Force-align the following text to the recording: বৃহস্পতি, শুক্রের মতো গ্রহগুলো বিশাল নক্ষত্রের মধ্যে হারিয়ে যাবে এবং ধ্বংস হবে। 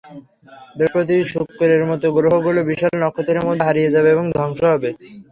বৃহস্পতি, 0.77 1.17
শুক্রের 1.31 1.83
মতো 1.89 2.07
গ্রহগুলো 2.15 2.59
বিশাল 2.69 2.93
নক্ষত্রের 2.99 3.45
মধ্যে 3.47 3.65
হারিয়ে 3.67 3.93
যাবে 3.95 4.09
এবং 4.11 4.25
ধ্বংস 4.35 4.59
হবে। 4.71 4.89